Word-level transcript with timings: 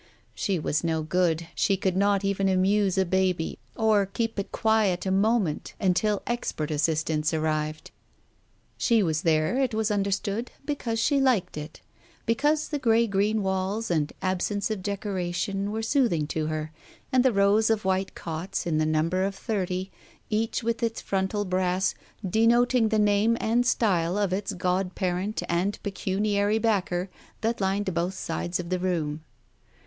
She 0.33 0.57
was 0.57 0.83
no 0.83 1.03
good, 1.03 1.45
she 1.53 1.77
could 1.77 1.95
not 1.95 2.25
even 2.25 2.49
amuse 2.49 2.97
a 2.97 3.05
baby, 3.05 3.59
or 3.75 4.07
keep 4.07 4.39
it 4.39 4.51
quiet 4.51 5.03
for 5.03 5.09
a 5.09 5.11
moment 5.11 5.75
until 5.79 6.23
expert 6.25 6.71
assistance 6.71 7.35
arrived. 7.35 7.91
She 8.79 9.03
was 9.03 9.21
there, 9.21 9.59
it 9.59 9.75
was 9.75 9.91
understood, 9.91 10.49
because 10.65 10.97
she 10.99 11.21
liked 11.21 11.55
it; 11.55 11.81
because 12.25 12.69
the 12.69 12.79
grey 12.79 13.05
green 13.05 13.43
walls 13.43 13.91
and 13.91 14.11
absence 14.23 14.71
of 14.71 14.81
decoration 14.81 15.71
were 15.71 15.83
soothing 15.83 16.25
to 16.29 16.47
her, 16.47 16.71
and 17.11 17.23
the 17.23 17.31
rows 17.31 17.69
of 17.69 17.85
white 17.85 18.15
cots, 18.15 18.63
to 18.63 18.71
the 18.71 18.87
number 18.87 19.23
of 19.23 19.35
thirty, 19.35 19.91
each 20.31 20.63
with 20.63 20.81
its 20.81 20.99
frontal 20.99 21.45
brass 21.45 21.93
denoting 22.27 22.89
the 22.89 22.97
name 22.97 23.37
and 23.39 23.67
style 23.67 24.17
of 24.17 24.33
its 24.33 24.53
god 24.53 24.95
parent 24.95 25.43
and 25.47 25.77
pecuniary 25.83 26.57
backer 26.57 27.07
that 27.41 27.61
lined 27.61 27.93
both 27.93 28.15
sides 28.15 28.59
of 28.59 28.69
the 28.71 28.79
room. 28.79 29.23